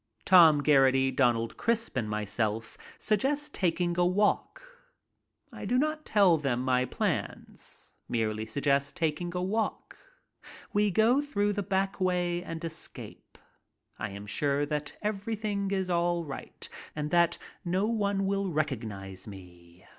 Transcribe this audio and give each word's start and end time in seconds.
Tom 0.25 0.63
Geraghty, 0.63 1.11
Donald 1.11 1.57
Crisp, 1.57 1.95
and 1.95 2.09
myself 2.09 2.75
suggest 2.97 3.53
taking 3.53 3.99
a 3.99 4.03
walk. 4.03 4.59
I 5.51 5.63
do 5.65 5.77
not 5.77 6.07
tell 6.07 6.39
them 6.39 6.63
my 6.63 6.85
plans, 6.85 7.91
merely 8.09 8.47
suggest 8.47 8.95
taking 8.95 9.29
the 9.29 9.43
walk. 9.43 9.95
We 10.73 10.89
go 10.89 11.21
through 11.21 11.53
the 11.53 11.61
back 11.61 12.01
way 12.01 12.41
and 12.43 12.65
escape. 12.65 13.37
I 13.99 14.09
am 14.09 14.25
sure 14.25 14.65
that 14.65 14.91
everything 15.03 15.69
is 15.69 15.87
all 15.87 16.25
right, 16.25 16.67
and 16.95 17.11
that 17.11 17.37
no 17.63 17.85
one 17.85 18.25
will 18.25 18.49
recog 18.51 18.81
nize 18.83 19.27
me. 19.27 19.85